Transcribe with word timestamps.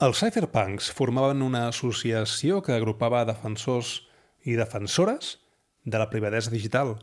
Els 0.00 0.16
cypherpunks 0.16 0.86
formaven 0.96 1.42
una 1.44 1.66
associació 1.68 2.62
que 2.64 2.72
agrupava 2.72 3.18
defensors 3.28 3.98
i 4.48 4.54
defensores 4.56 5.34
de 5.84 6.00
la 6.00 6.06
privadesa 6.08 6.48
digital. 6.48 6.94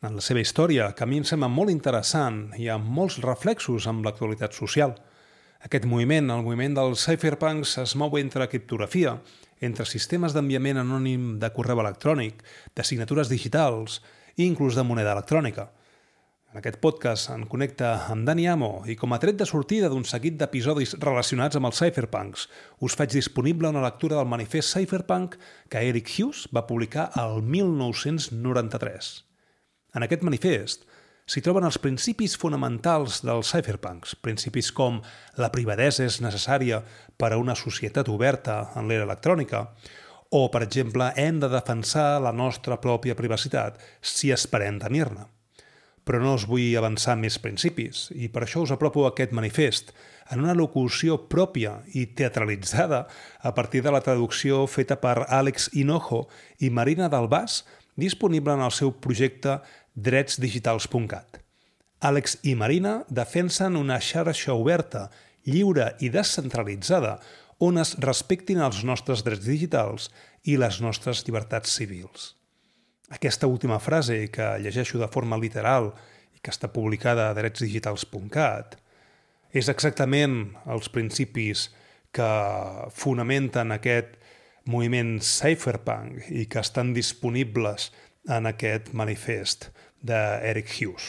En 0.00 0.16
la 0.16 0.24
seva 0.24 0.40
història, 0.40 0.86
que 0.96 1.04
a 1.04 1.08
mi 1.10 1.18
em 1.20 1.26
sembla 1.28 1.50
molt 1.52 1.68
interessant 1.68 2.54
i 2.56 2.70
amb 2.72 2.88
molts 2.96 3.18
reflexos 3.20 3.84
amb 3.92 4.08
l'actualitat 4.08 4.56
social. 4.56 4.94
Aquest 5.68 5.84
moviment, 5.90 6.32
el 6.32 6.46
moviment 6.46 6.78
dels 6.80 7.04
cypherpunks, 7.04 7.76
es 7.84 7.92
mou 7.92 8.16
entre 8.16 8.48
criptografia, 8.48 9.18
entre 9.60 9.84
sistemes 9.84 10.32
d'enviament 10.32 10.80
anònim 10.80 11.34
de 11.42 11.52
correu 11.52 11.84
electrònic, 11.84 12.40
de 12.72 12.88
signatures 12.88 13.28
digitals 13.28 14.00
i 14.38 14.48
inclús 14.48 14.80
de 14.80 14.86
moneda 14.88 15.12
electrònica. 15.12 15.68
En 16.48 16.62
aquest 16.62 16.78
podcast 16.80 17.28
en 17.28 17.42
connecta 17.44 17.90
amb 18.08 18.24
Dani 18.24 18.46
Amo 18.48 18.70
i 18.88 18.94
com 18.96 19.12
a 19.12 19.18
tret 19.20 19.36
de 19.36 19.44
sortida 19.44 19.90
d'un 19.92 20.06
seguit 20.08 20.38
d'episodis 20.40 20.94
relacionats 21.02 21.58
amb 21.58 21.68
els 21.68 21.76
cypherpunks, 21.82 22.46
us 22.80 22.96
faig 22.96 23.12
disponible 23.12 23.68
una 23.68 23.82
lectura 23.84 24.16
del 24.16 24.30
manifest 24.32 24.72
cypherpunk 24.72 25.36
que 25.68 25.84
Eric 25.90 26.08
Hughes 26.14 26.46
va 26.56 26.64
publicar 26.64 27.10
al 27.20 27.42
1993. 27.44 29.12
En 29.92 30.08
aquest 30.08 30.24
manifest 30.24 30.88
s'hi 31.28 31.44
troben 31.44 31.68
els 31.68 31.76
principis 31.84 32.40
fonamentals 32.40 33.20
dels 33.28 33.52
cypherpunks, 33.52 34.16
principis 34.24 34.72
com 34.72 35.02
la 35.36 35.52
privadesa 35.52 36.08
és 36.08 36.22
necessària 36.24 36.80
per 37.20 37.34
a 37.34 37.44
una 37.44 37.60
societat 37.60 38.08
oberta 38.08 38.62
en 38.72 38.88
l'era 38.88 39.04
electrònica, 39.04 39.66
o, 40.32 40.46
per 40.48 40.64
exemple, 40.64 41.12
hem 41.12 41.44
de 41.44 41.52
defensar 41.52 42.14
la 42.24 42.32
nostra 42.32 42.80
pròpia 42.80 43.20
privacitat 43.20 43.76
si 44.00 44.32
esperem 44.32 44.80
tenir-ne. 44.80 45.34
Però 46.08 46.22
no 46.22 46.38
us 46.38 46.46
vull 46.48 46.72
avançar 46.80 47.18
més 47.20 47.36
principis, 47.36 48.06
i 48.16 48.30
per 48.32 48.46
això 48.46 48.62
us 48.64 48.72
apropo 48.72 49.04
aquest 49.04 49.34
manifest, 49.36 49.92
en 50.32 50.40
una 50.40 50.54
locució 50.56 51.18
pròpia 51.28 51.82
i 51.92 52.06
teatralitzada 52.16 53.02
a 53.44 53.52
partir 53.56 53.82
de 53.84 53.92
la 53.92 54.00
traducció 54.04 54.62
feta 54.66 54.96
per 55.02 55.26
Àlex 55.28 55.68
Hinojo 55.76 56.22
i 56.64 56.70
Marina 56.72 57.10
Dalbàs, 57.12 57.62
disponible 57.96 58.54
en 58.56 58.64
el 58.64 58.72
seu 58.72 58.94
projecte 59.04 59.58
dretsdigitals.cat. 59.94 61.42
Àlex 62.00 62.38
i 62.46 62.54
Marina 62.54 63.02
defensen 63.10 63.76
una 63.76 63.98
xarxa 64.00 64.54
oberta, 64.54 65.08
lliure 65.44 65.90
i 66.00 66.08
descentralitzada 66.14 67.18
on 67.58 67.80
es 67.82 67.96
respectin 68.00 68.62
els 68.62 68.84
nostres 68.86 69.24
drets 69.26 69.44
digitals 69.48 70.08
i 70.46 70.56
les 70.56 70.80
nostres 70.80 71.24
llibertats 71.26 71.74
civils. 71.74 72.37
Aquesta 73.08 73.48
última 73.48 73.78
frase, 73.80 74.28
que 74.28 74.58
llegeixo 74.60 74.98
de 75.00 75.08
forma 75.08 75.38
literal 75.40 75.94
i 76.36 76.42
que 76.44 76.52
està 76.52 76.68
publicada 76.72 77.28
a 77.28 77.36
dretsdigitals.cat, 77.36 78.76
és 79.56 79.70
exactament 79.72 80.52
els 80.68 80.90
principis 80.92 81.68
que 82.12 82.28
fonamenten 82.92 83.72
aquest 83.72 84.18
moviment 84.68 85.16
cypherpunk 85.24 86.28
i 86.28 86.44
que 86.52 86.60
estan 86.60 86.92
disponibles 86.92 87.88
en 88.28 88.48
aquest 88.50 88.92
manifest 88.92 89.70
d'Eric 90.04 90.74
Hughes. 90.76 91.08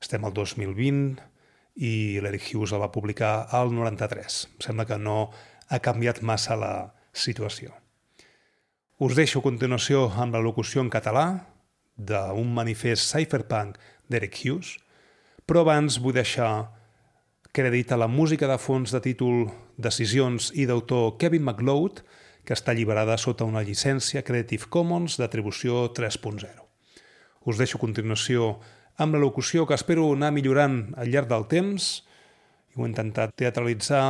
Estem 0.00 0.24
al 0.28 0.36
2020 0.36 1.16
i 1.80 2.20
l'Eric 2.20 2.50
Hughes 2.52 2.76
el 2.76 2.84
va 2.84 2.92
publicar 2.92 3.34
al 3.56 3.72
93. 3.72 4.42
Sembla 4.60 4.88
que 4.88 5.00
no 5.00 5.30
ha 5.68 5.80
canviat 5.80 6.20
massa 6.20 6.58
la 6.60 6.74
situació. 7.12 7.79
Us 9.00 9.14
deixo 9.16 9.40
a 9.40 9.44
continuació 9.46 10.02
amb 10.20 10.34
la 10.36 10.42
locució 10.44 10.82
en 10.84 10.90
català 10.92 11.22
d'un 11.96 12.50
manifest 12.52 13.06
cypherpunk 13.08 13.78
d'Eric 14.12 14.34
Hughes, 14.42 14.74
però 15.48 15.62
abans 15.64 15.96
vull 16.04 16.18
deixar 16.18 16.68
crèdit 17.56 17.94
a 17.94 17.96
la 17.96 18.10
música 18.12 18.44
de 18.50 18.58
fons 18.60 18.92
de 18.92 19.00
títol 19.00 19.46
Decisions 19.80 20.50
i 20.52 20.66
d'autor 20.68 21.16
Kevin 21.16 21.46
MacLeod, 21.48 22.02
que 22.44 22.52
està 22.52 22.74
alliberada 22.74 23.16
sota 23.16 23.48
una 23.48 23.64
llicència 23.64 24.20
Creative 24.20 24.68
Commons 24.68 25.16
d'atribució 25.16 25.86
3.0. 25.96 26.52
Us 27.48 27.56
deixo 27.56 27.80
a 27.80 27.84
continuació 27.86 28.50
amb 29.00 29.16
la 29.16 29.24
locució 29.24 29.64
que 29.64 29.80
espero 29.80 30.10
anar 30.12 30.34
millorant 30.36 30.90
al 31.00 31.08
llarg 31.08 31.32
del 31.32 31.48
temps 31.48 31.88
i 32.68 32.76
ho 32.76 32.84
he 32.84 32.92
intentat 32.92 33.32
teatralitzar 33.32 34.04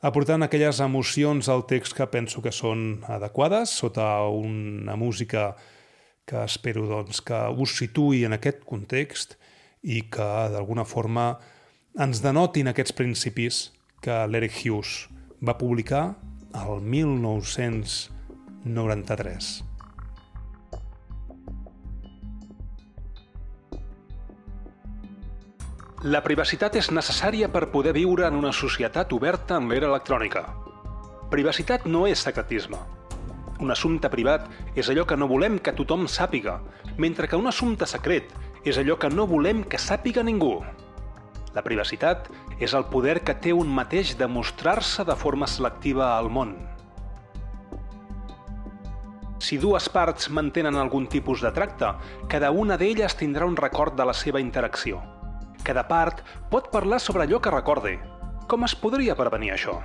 aportant 0.00 0.42
aquelles 0.44 0.80
emocions 0.80 1.48
al 1.48 1.66
text 1.66 1.96
que 1.96 2.06
penso 2.12 2.42
que 2.44 2.52
són 2.52 3.02
adequades 3.08 3.70
sota 3.70 4.28
una 4.28 4.96
música 4.96 5.56
que 6.26 6.44
espero 6.44 6.86
doncs, 6.90 7.20
que 7.22 7.48
us 7.56 7.78
situï 7.78 8.24
en 8.26 8.32
aquest 8.36 8.64
context 8.66 9.36
i 9.82 10.02
que 10.10 10.50
d'alguna 10.52 10.84
forma 10.84 11.38
ens 12.02 12.20
denotin 12.24 12.68
aquests 12.68 12.92
principis 12.92 13.72
que 14.02 14.26
l'Eric 14.28 14.52
Hughes 14.64 15.08
va 15.40 15.58
publicar 15.58 16.14
al 16.52 16.80
1993. 16.82 19.75
La 26.04 26.20
privacitat 26.20 26.74
és 26.76 26.90
necessària 26.92 27.46
per 27.48 27.70
poder 27.72 27.94
viure 27.96 28.26
en 28.26 28.34
una 28.36 28.50
societat 28.52 29.14
oberta 29.16 29.56
en 29.56 29.70
l'era 29.70 29.88
electrònica. 29.88 30.42
Privacitat 31.32 31.86
no 31.88 32.02
és 32.06 32.20
secretisme. 32.20 32.76
Un 33.64 33.72
assumpte 33.72 34.10
privat 34.12 34.44
és 34.76 34.90
allò 34.92 35.06
que 35.08 35.16
no 35.16 35.26
volem 35.26 35.56
que 35.56 35.72
tothom 35.72 36.04
sàpiga, 36.04 36.58
mentre 36.98 37.26
que 37.26 37.40
un 37.40 37.48
assumpte 37.48 37.88
secret 37.88 38.28
és 38.62 38.76
allò 38.76 38.98
que 39.00 39.08
no 39.08 39.24
volem 39.26 39.64
que 39.64 39.80
sàpiga 39.80 40.22
ningú. 40.22 40.60
La 41.56 41.64
privacitat 41.64 42.28
és 42.60 42.76
el 42.76 42.84
poder 42.92 43.22
que 43.24 43.32
té 43.32 43.56
un 43.56 43.72
mateix 43.72 44.18
de 44.20 44.28
mostrar-se 44.28 45.02
de 45.02 45.16
forma 45.16 45.48
selectiva 45.48 46.12
al 46.18 46.28
món. 46.28 46.58
Si 49.40 49.56
dues 49.56 49.88
parts 49.88 50.28
mantenen 50.28 50.76
algun 50.76 51.08
tipus 51.08 51.40
de 51.40 51.56
tracte, 51.56 51.94
cada 52.28 52.52
una 52.52 52.76
d'elles 52.76 53.16
tindrà 53.16 53.48
un 53.48 53.56
record 53.56 53.96
de 53.96 54.04
la 54.04 54.12
seva 54.12 54.44
interacció– 54.44 55.00
cada 55.66 55.86
part 55.90 56.22
pot 56.52 56.70
parlar 56.70 57.00
sobre 57.02 57.26
allò 57.26 57.42
que 57.42 57.50
recorde. 57.50 57.96
Com 58.46 58.62
es 58.62 58.76
podria 58.78 59.16
prevenir 59.18 59.50
això? 59.56 59.80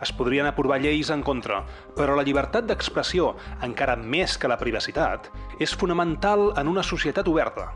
Es 0.00 0.10
podrien 0.16 0.48
aprovar 0.48 0.80
lleis 0.80 1.10
en 1.12 1.22
contra, 1.22 1.60
però 1.94 2.16
la 2.16 2.24
llibertat 2.24 2.66
d'expressió, 2.66 3.34
encara 3.62 3.98
més 4.00 4.38
que 4.40 4.48
la 4.48 4.58
privacitat, 4.58 5.28
és 5.60 5.74
fonamental 5.76 6.50
en 6.58 6.70
una 6.72 6.82
societat 6.82 7.28
oberta. 7.28 7.68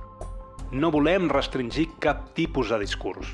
No 0.73 0.91
volem 0.91 1.29
restringir 1.31 1.91
cap 2.01 2.31
tipus 2.35 2.73
de 2.73 2.81
discurs. 2.81 3.29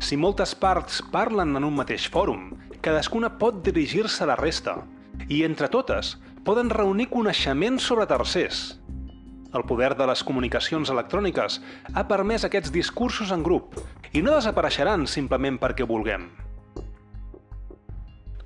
Si 0.00 0.16
moltes 0.16 0.52
parts 0.54 1.00
parlen 1.12 1.56
en 1.56 1.64
un 1.64 1.74
mateix 1.76 2.06
fòrum, 2.12 2.50
cadascuna 2.84 3.32
pot 3.40 3.64
dirigir-se 3.64 4.24
a 4.24 4.30
la 4.30 4.36
resta, 4.38 4.76
i 5.28 5.42
entre 5.48 5.68
totes 5.72 6.18
poden 6.44 6.70
reunir 6.70 7.08
coneixements 7.10 7.84
sobre 7.84 8.06
tercers, 8.08 8.79
el 9.54 9.64
poder 9.64 9.94
de 9.98 10.06
les 10.10 10.22
comunicacions 10.26 10.90
electròniques 10.92 11.58
ha 11.94 12.06
permès 12.10 12.46
aquests 12.46 12.72
discursos 12.74 13.32
en 13.34 13.42
grup 13.46 13.80
i 14.12 14.22
no 14.22 14.36
desapareixeran 14.36 15.06
simplement 15.10 15.58
perquè 15.62 15.86
vulguem. 15.86 16.28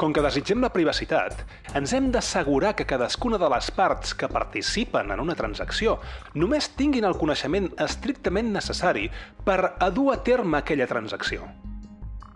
Com 0.01 0.11
que 0.11 0.25
desitgem 0.25 0.59
la 0.65 0.73
privacitat, 0.75 1.45
ens 1.79 1.93
hem 1.95 2.09
d'assegurar 2.11 2.73
que 2.75 2.87
cadascuna 2.89 3.39
de 3.39 3.51
les 3.53 3.71
parts 3.77 4.17
que 4.19 4.29
participen 4.29 5.15
en 5.15 5.23
una 5.23 5.37
transacció 5.39 6.01
només 6.35 6.73
tinguin 6.75 7.07
el 7.07 7.15
coneixement 7.21 7.71
estrictament 7.85 8.51
necessari 8.57 9.07
per 9.47 9.61
a 9.79 9.91
dur 9.95 10.11
a 10.17 10.19
terme 10.27 10.59
aquella 10.59 10.91
transacció. 10.91 11.47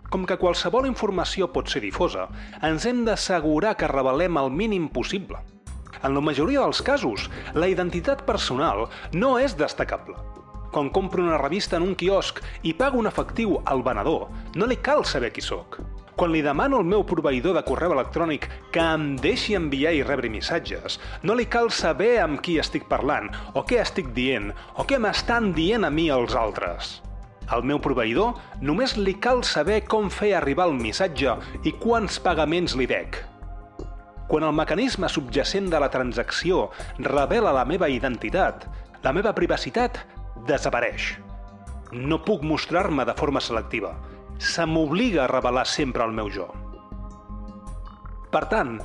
Com 0.09 0.23
que 0.25 0.39
qualsevol 0.41 0.87
informació 0.87 1.51
pot 1.53 1.69
ser 1.69 1.83
difosa, 1.83 2.29
ens 2.65 2.87
hem 2.89 3.03
d'assegurar 3.05 3.75
que 3.77 3.91
revelem 3.91 4.39
el 4.41 4.53
mínim 4.55 4.87
possible– 4.89 5.43
en 6.03 6.13
la 6.15 6.21
majoria 6.23 6.63
dels 6.63 6.81
casos, 6.81 7.29
la 7.53 7.67
identitat 7.67 8.25
personal 8.27 8.87
no 9.13 9.37
és 9.39 9.57
destacable. 9.59 10.17
Quan 10.69 10.91
compro 10.93 11.23
una 11.23 11.39
revista 11.41 11.77
en 11.77 11.87
un 11.87 11.95
quiosc 11.97 12.43
i 12.61 12.75
pago 12.77 12.99
un 12.99 13.09
efectiu 13.09 13.57
al 13.65 13.81
venedor, 13.83 14.27
no 14.55 14.67
li 14.69 14.77
cal 14.77 15.05
saber 15.05 15.31
qui 15.33 15.41
sóc. 15.41 15.79
Quan 16.19 16.33
li 16.33 16.41
demano 16.43 16.77
al 16.77 16.85
meu 16.85 17.05
proveïdor 17.07 17.55
de 17.55 17.63
correu 17.63 17.93
electrònic 17.95 18.49
que 18.75 18.83
em 18.83 19.13
deixi 19.23 19.55
enviar 19.55 19.93
i 19.95 20.03
rebre 20.03 20.29
missatges, 20.29 20.99
no 21.23 21.33
li 21.33 21.47
cal 21.47 21.71
saber 21.71 22.17
amb 22.19 22.41
qui 22.43 22.57
estic 22.59 22.89
parlant, 22.91 23.31
o 23.55 23.63
què 23.63 23.79
estic 23.81 24.11
dient, 24.17 24.51
o 24.75 24.83
què 24.83 24.99
m'estan 24.99 25.53
dient 25.55 25.87
a 25.87 25.93
mi 25.93 26.09
els 26.13 26.35
altres. 26.35 26.99
Al 27.49 27.63
meu 27.65 27.79
proveïdor 27.81 28.35
només 28.61 28.97
li 28.99 29.15
cal 29.17 29.41
saber 29.47 29.81
com 29.89 30.11
fer 30.13 30.35
arribar 30.37 30.67
el 30.69 30.77
missatge 30.77 31.39
i 31.63 31.73
quants 31.81 32.19
pagaments 32.21 32.75
li 32.77 32.85
dec. 32.91 33.23
Quan 34.29 34.43
el 34.45 34.53
mecanisme 34.53 35.07
subjacent 35.09 35.71
de 35.73 35.79
la 35.81 35.87
transacció 35.89 36.67
revela 37.01 37.49
la 37.55 37.63
meva 37.65 37.87
identitat, 37.89 38.67
la 39.01 39.13
meva 39.17 39.31
privacitat 39.33 39.97
desapareix. 40.45 41.15
No 41.97 42.19
puc 42.27 42.45
mostrar-me 42.45 43.07
de 43.09 43.15
forma 43.17 43.41
selectiva. 43.41 43.95
Se 44.37 44.67
m'obliga 44.69 45.23
a 45.23 45.31
revelar 45.31 45.65
sempre 45.65 46.05
el 46.05 46.13
meu 46.13 46.29
jo. 46.29 46.45
Per 48.29 48.43
tant, 48.53 48.77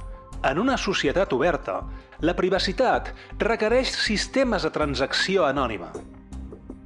en 0.48 0.62
una 0.64 0.78
societat 0.80 1.36
oberta, 1.36 1.76
la 2.24 2.36
privacitat 2.40 3.12
requereix 3.44 3.92
sistemes 4.00 4.64
de 4.64 4.72
transacció 4.72 5.44
anònima. 5.44 5.92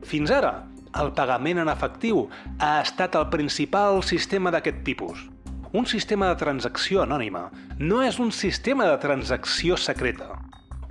Fins 0.03 0.35
ara, 0.35 0.65
el 0.99 1.15
pagament 1.15 1.63
en 1.63 1.71
efectiu 1.71 2.27
ha 2.59 2.81
estat 2.83 3.15
el 3.15 3.31
principal 3.31 4.03
sistema 4.03 4.51
d'aquest 4.51 4.83
tipus– 4.83 5.29
un 5.73 5.85
sistema 5.87 6.31
de 6.31 6.37
transacció 6.41 7.03
anònima 7.03 7.49
no 7.79 8.01
és 8.01 8.19
un 8.23 8.31
sistema 8.33 8.87
de 8.89 8.97
transacció 9.03 9.77
secreta. 9.77 10.31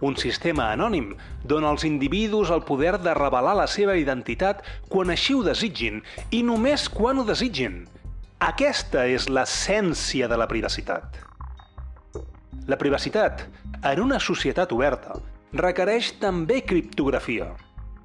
Un 0.05 0.13
sistema 0.21 0.67
anònim 0.69 1.15
dona 1.49 1.71
als 1.71 1.85
individus 1.87 2.51
el 2.53 2.61
poder 2.61 2.99
de 3.01 3.13
revelar 3.17 3.55
la 3.57 3.65
seva 3.65 3.95
identitat 3.97 4.61
quan 4.89 5.09
així 5.09 5.33
ho 5.33 5.41
desitgin 5.41 6.03
i 6.29 6.43
només 6.45 6.85
quan 6.93 7.17
ho 7.17 7.25
desitgin. 7.25 7.87
Aquesta 8.37 9.07
és 9.09 9.25
l'essència 9.33 10.29
de 10.29 10.37
la 10.37 10.45
privacitat. 10.45 11.17
La 12.67 12.77
privacitat, 12.77 13.47
en 13.81 14.03
una 14.03 14.19
societat 14.21 14.75
oberta, 14.75 15.17
requereix 15.57 16.11
també 16.21 16.61
criptografia. 16.61 17.49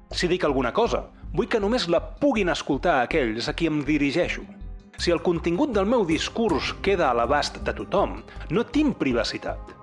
Si 0.09 0.25
dic 0.31 0.47
alguna 0.47 0.73
cosa, 0.73 1.05
vull 1.33 1.49
que 1.49 1.61
només 1.61 1.85
la 1.85 2.01
puguin 2.01 2.49
escoltar 2.49 3.03
aquells 3.03 3.49
a 3.49 3.53
qui 3.53 3.69
em 3.69 3.83
dirigeixo. 3.85 4.41
Si 5.03 5.11
el 5.11 5.19
contingut 5.19 5.73
del 5.75 5.83
meu 5.91 6.05
discurs 6.07 6.69
queda 6.79 7.09
a 7.09 7.15
l'abast 7.17 7.57
de 7.67 7.71
tothom, 7.75 8.21
no 8.55 8.61
tinc 8.63 8.95
privacitat. 9.01 9.73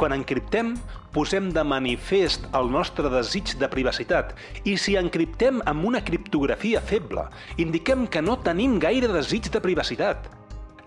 Quan 0.00 0.14
encriptem, 0.16 0.70
posem 1.12 1.50
de 1.52 1.60
manifest 1.68 2.46
el 2.56 2.72
nostre 2.72 3.10
desig 3.12 3.52
de 3.60 3.68
privacitat 3.68 4.32
i 4.64 4.78
si 4.80 4.96
encriptem 4.96 5.60
amb 5.68 5.84
una 5.90 6.00
criptografia 6.00 6.80
feble, 6.80 7.26
indiquem 7.60 8.06
que 8.08 8.24
no 8.24 8.40
tenim 8.40 8.78
gaire 8.80 9.12
desig 9.12 9.52
de 9.52 9.60
privacitat. 9.60 10.30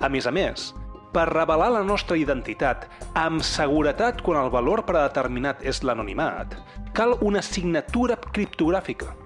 A 0.02 0.10
més 0.10 0.26
a 0.26 0.34
més, 0.34 0.72
per 1.14 1.30
revelar 1.30 1.70
la 1.78 1.86
nostra 1.86 2.18
identitat 2.18 2.90
amb 3.14 3.46
seguretat 3.46 4.26
quan 4.26 4.42
el 4.42 4.50
valor 4.50 4.88
predeterminat 4.90 5.62
és 5.62 5.86
l'anonimat, 5.86 6.58
cal 6.98 7.20
una 7.22 7.46
signatura 7.46 8.18
criptogràfica– 8.32 9.20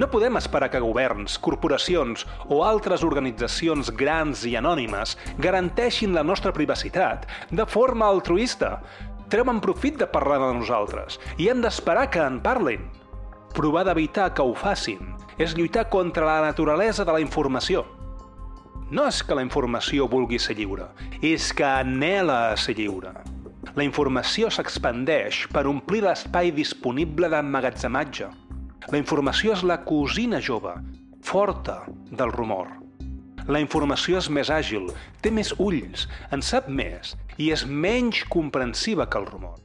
no 0.00 0.08
podem 0.08 0.38
esperar 0.40 0.70
que 0.72 0.80
governs, 0.80 1.34
corporacions 1.36 2.22
o 2.48 2.62
altres 2.64 3.02
organitzacions 3.04 3.90
grans 3.92 4.46
i 4.48 4.54
anònimes 4.56 5.12
garanteixin 5.44 6.14
la 6.16 6.22
nostra 6.24 6.54
privacitat 6.56 7.26
de 7.52 7.66
forma 7.68 8.08
altruista. 8.08 8.78
Treuen 9.28 9.60
profit 9.60 10.00
de 10.00 10.08
parlar 10.08 10.40
de 10.40 10.54
nosaltres 10.56 11.20
i 11.36 11.50
hem 11.52 11.60
d'esperar 11.60 12.08
que 12.08 12.24
en 12.24 12.40
parlin. 12.40 12.88
Provar 13.52 13.84
d'evitar 13.90 14.30
que 14.32 14.40
ho 14.40 14.56
facin 14.56 15.12
és 15.36 15.52
lluitar 15.52 15.90
contra 15.92 16.24
la 16.24 16.40
naturalesa 16.48 17.04
de 17.04 17.12
la 17.12 17.20
informació. 17.20 17.84
No 18.88 19.04
és 19.04 19.20
que 19.20 19.36
la 19.36 19.44
informació 19.44 20.08
vulgui 20.08 20.40
ser 20.40 20.56
lliure, 20.56 20.88
és 21.20 21.52
que 21.52 21.68
anela 21.68 22.46
a 22.48 22.56
ser 22.56 22.80
lliure. 22.80 23.12
La 23.76 23.84
informació 23.84 24.48
s'expandeix 24.48 25.44
per 25.52 25.68
omplir 25.68 26.06
l'espai 26.08 26.56
disponible 26.56 27.28
d'emmagatzematge. 27.28 28.39
La 28.90 28.98
informació 28.98 29.52
és 29.54 29.60
la 29.62 29.76
cosina 29.86 30.40
jove, 30.42 30.72
forta 31.22 31.76
del 32.10 32.32
rumor. 32.34 32.72
La 33.46 33.60
informació 33.62 34.18
és 34.18 34.26
més 34.34 34.48
àgil, 34.50 34.88
té 35.22 35.30
més 35.30 35.52
ulls, 35.62 36.08
en 36.34 36.42
sap 36.42 36.66
més 36.66 37.12
i 37.38 37.52
és 37.54 37.62
menys 37.66 38.24
comprensiva 38.34 39.06
que 39.06 39.20
el 39.22 39.28
rumor. 39.28 39.60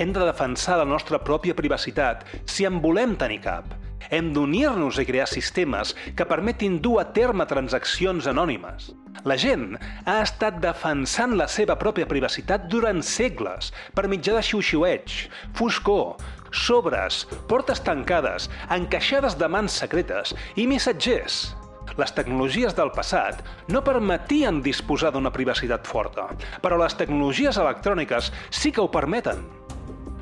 Hem 0.00 0.14
de 0.16 0.24
defensar 0.24 0.78
la 0.80 0.88
nostra 0.88 1.20
pròpia 1.20 1.56
privacitat 1.58 2.24
si 2.48 2.64
en 2.68 2.80
volem 2.80 3.12
tenir 3.20 3.42
cap. 3.44 3.68
Hem 4.08 4.32
d'unir-nos 4.32 4.96
i 5.02 5.04
crear 5.08 5.26
sistemes 5.28 5.92
que 6.16 6.28
permetin 6.28 6.80
dur 6.80 7.02
a 7.02 7.06
terme 7.12 7.44
transaccions 7.50 8.30
anònimes. 8.32 8.94
La 9.28 9.36
gent 9.40 9.74
ha 10.06 10.16
estat 10.22 10.60
defensant 10.64 11.36
la 11.36 11.48
seva 11.52 11.76
pròpia 11.80 12.08
privacitat 12.08 12.68
durant 12.72 13.04
segles 13.04 13.72
per 13.92 14.06
mitjà 14.08 14.36
de 14.36 14.44
xiu-xiueig, 14.46 15.16
foscor, 15.58 16.14
sobres, 16.52 17.24
portes 17.48 17.82
tancades, 17.84 18.50
encaixades 18.70 19.38
de 19.38 19.48
mans 19.48 19.78
secretes 19.82 20.34
i 20.56 20.66
missatgers. 20.66 21.56
Les 21.96 22.12
tecnologies 22.12 22.74
del 22.76 22.90
passat 22.92 23.44
no 23.72 23.80
permetien 23.84 24.58
disposar 24.64 25.12
d'una 25.14 25.32
privacitat 25.32 25.86
forta, 25.88 26.26
però 26.62 26.76
les 26.80 26.96
tecnologies 26.98 27.56
electròniques 27.62 28.32
sí 28.50 28.72
que 28.72 28.82
ho 28.82 28.90
permeten. 28.92 29.40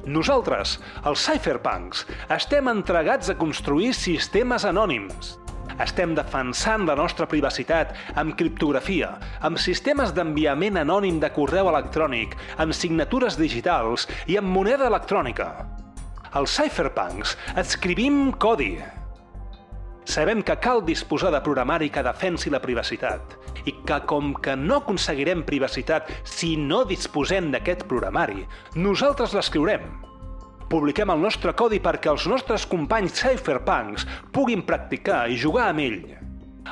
Nosaltres, 0.04 0.76
els 1.08 1.24
cypherpunks, 1.24 2.04
estem 2.36 2.68
entregats 2.68 3.32
a 3.32 3.38
construir 3.40 3.94
sistemes 3.96 4.66
anònims. 4.68 5.38
Estem 5.80 6.12
defensant 6.14 6.84
la 6.86 6.94
nostra 6.94 7.26
privacitat 7.26 7.96
amb 8.20 8.36
criptografia, 8.38 9.14
amb 9.42 9.58
sistemes 9.58 10.12
d'enviament 10.14 10.78
anònim 10.84 11.18
de 11.24 11.32
correu 11.34 11.72
electrònic, 11.72 12.36
amb 12.62 12.76
signatures 12.76 13.40
digitals 13.40 14.06
i 14.30 14.38
amb 14.38 14.54
moneda 14.54 14.86
electrònica 14.92 15.73
els 16.34 16.50
cypherpunks 16.58 17.36
escrivim 17.60 18.32
codi. 18.42 18.72
Sabem 20.04 20.42
que 20.42 20.56
cal 20.60 20.82
disposar 20.84 21.30
de 21.32 21.40
programari 21.40 21.88
que 21.94 22.02
defensi 22.04 22.50
la 22.50 22.60
privacitat 22.60 23.36
i 23.64 23.72
que 23.86 24.00
com 24.10 24.32
que 24.42 24.56
no 24.58 24.80
aconseguirem 24.82 25.44
privacitat 25.46 26.10
si 26.28 26.56
no 26.58 26.82
disposem 26.84 27.52
d'aquest 27.54 27.86
programari, 27.88 28.42
nosaltres 28.74 29.32
l'escriurem. 29.36 29.86
Publiquem 30.68 31.12
el 31.14 31.22
nostre 31.22 31.54
codi 31.54 31.78
perquè 31.80 32.10
els 32.10 32.26
nostres 32.26 32.66
companys 32.66 33.14
cypherpunks 33.22 34.08
puguin 34.34 34.66
practicar 34.66 35.28
i 35.30 35.38
jugar 35.38 35.70
amb 35.70 35.84
ell. 35.86 36.00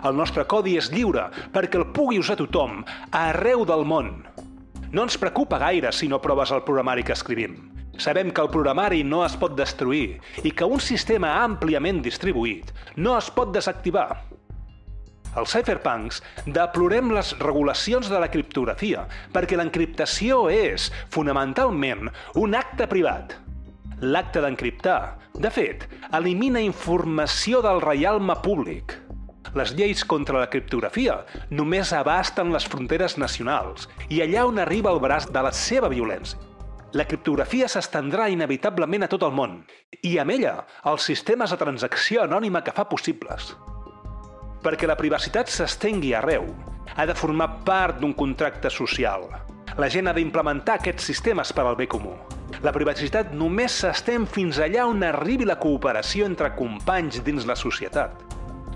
El 0.03 0.17
nostre 0.19 0.45
codi 0.49 0.75
és 0.81 0.91
lliure 0.91 1.29
perquè 1.55 1.79
el 1.79 1.93
pugui 1.95 2.19
usar 2.19 2.37
tothom, 2.41 2.83
arreu 3.15 3.63
del 3.69 3.87
món. 3.87 4.17
No 4.91 5.07
ens 5.07 5.17
preocupa 5.17 5.63
gaire 5.63 5.93
si 5.95 6.11
no 6.11 6.21
proves 6.21 6.51
el 6.51 6.67
programari 6.67 7.07
que 7.07 7.15
escrivim. 7.15 7.72
Sabem 8.01 8.31
que 8.33 8.41
el 8.41 8.49
programari 8.49 9.03
no 9.05 9.21
es 9.27 9.35
pot 9.37 9.53
destruir 9.57 10.19
i 10.43 10.53
que 10.57 10.65
un 10.65 10.81
sistema 10.81 11.35
àmpliament 11.43 12.01
distribuït 12.05 12.73
no 12.97 13.17
es 13.19 13.29
pot 13.31 13.53
desactivar. 13.53 14.09
Els 15.37 15.53
cypherpunks 15.55 16.21
deplorem 16.45 17.13
les 17.13 17.33
regulacions 17.41 18.09
de 18.13 18.19
la 18.21 18.29
criptografia 18.33 19.07
perquè 19.33 19.57
l'encriptació 19.57 20.47
és, 20.53 20.91
fonamentalment, 21.13 22.11
un 22.41 22.57
acte 22.57 22.89
privat. 22.89 23.37
L'acte 24.03 24.43
d'encriptar, 24.45 25.17
de 25.39 25.49
fet, 25.53 25.87
elimina 26.13 26.61
informació 26.61 27.63
del 27.65 27.81
reialme 27.85 28.37
públic. 28.45 28.99
Les 29.57 29.73
lleis 29.77 30.05
contra 30.09 30.41
la 30.41 30.49
criptografia 30.53 31.21
només 31.51 31.93
abasten 31.97 32.53
les 32.53 32.65
fronteres 32.69 33.19
nacionals 33.21 33.89
i 34.09 34.23
allà 34.25 34.47
on 34.49 34.61
arriba 34.61 34.93
el 34.93 35.01
braç 35.01 35.29
de 35.33 35.45
la 35.45 35.53
seva 35.53 35.93
violència 35.93 36.52
la 36.93 37.07
criptografia 37.09 37.69
s'estendrà 37.73 38.27
inevitablement 38.29 39.07
a 39.07 39.09
tot 39.09 39.23
el 39.25 39.33
món, 39.33 39.63
i 40.05 40.19
amb 40.21 40.35
ella 40.35 40.59
els 40.91 41.07
sistemes 41.09 41.53
de 41.53 41.57
transacció 41.61 42.27
anònima 42.27 42.61
que 42.65 42.75
fa 42.77 42.85
possibles. 42.91 43.55
Perquè 44.63 44.87
la 44.87 44.99
privacitat 44.99 45.49
s'estengui 45.49 46.13
arreu, 46.15 46.45
ha 46.95 47.07
de 47.09 47.17
formar 47.17 47.49
part 47.65 47.99
d'un 48.01 48.13
contracte 48.13 48.71
social. 48.71 49.25
La 49.81 49.89
gent 49.89 50.11
ha 50.11 50.13
d'implementar 50.13 50.77
aquests 50.79 51.09
sistemes 51.09 51.53
per 51.57 51.65
al 51.65 51.79
bé 51.81 51.89
comú. 51.89 52.13
La 52.63 52.75
privacitat 52.77 53.33
només 53.33 53.79
s'estén 53.81 54.27
fins 54.29 54.61
allà 54.61 54.85
on 54.87 55.01
arribi 55.09 55.49
la 55.49 55.57
cooperació 55.63 56.29
entre 56.29 56.53
companys 56.59 57.23
dins 57.25 57.49
la 57.49 57.57
societat. 57.57 58.32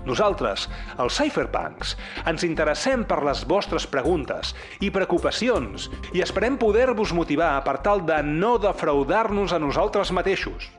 Nosaltres, 0.07 0.67
els 1.03 1.17
cypherpunks, 1.19 1.95
ens 2.29 2.45
interessem 2.47 3.03
per 3.07 3.19
les 3.27 3.41
vostres 3.49 3.87
preguntes 3.91 4.53
i 4.79 4.91
preocupacions 4.93 5.89
i 6.15 6.23
esperem 6.23 6.55
poder-vos 6.61 7.11
motivar 7.17 7.57
per 7.65 7.79
tal 7.83 8.05
de 8.07 8.21
no 8.23 8.55
defraudar-nos 8.61 9.51
a 9.51 9.59
nosaltres 9.59 10.13
mateixos. 10.15 10.69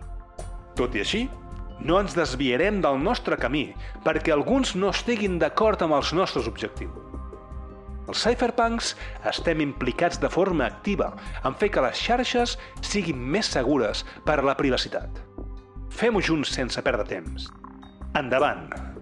Tot 0.78 0.97
i 0.97 1.04
així, 1.04 1.26
no 1.85 1.99
ens 2.00 2.16
desviarem 2.16 2.80
del 2.82 2.97
nostre 3.02 3.37
camí 3.38 3.68
perquè 4.06 4.32
alguns 4.32 4.75
no 4.78 4.94
estiguin 4.94 5.37
d'acord 5.42 5.85
amb 5.85 5.99
els 5.99 6.14
nostres 6.16 6.49
objectius. 6.50 6.97
Els 8.08 8.23
cypherpunks 8.25 8.94
estem 9.28 9.61
implicats 9.61 10.16
de 10.23 10.30
forma 10.32 10.64
activa 10.64 11.11
en 11.44 11.52
fer 11.61 11.68
que 11.75 11.85
les 11.85 12.00
xarxes 12.00 12.56
siguin 12.80 13.20
més 13.20 13.52
segures 13.52 14.06
per 14.25 14.38
a 14.40 14.47
la 14.49 14.56
privacitat. 14.56 15.20
Fem-ho 15.92 16.25
junts 16.25 16.54
sense 16.56 16.80
perdre 16.87 17.04
temps. 17.12 17.50
Endavant! 18.16 18.98